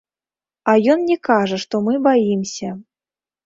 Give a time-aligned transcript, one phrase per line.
[0.73, 2.69] А ён мне кажа, што мы баімся.